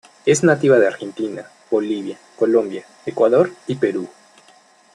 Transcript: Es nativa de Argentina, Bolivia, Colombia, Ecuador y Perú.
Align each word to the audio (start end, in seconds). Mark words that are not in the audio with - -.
Es 0.25 0.43
nativa 0.43 0.79
de 0.79 0.87
Argentina, 0.87 1.45
Bolivia, 1.69 2.17
Colombia, 2.35 2.83
Ecuador 3.05 3.51
y 3.67 3.75
Perú. 3.75 4.09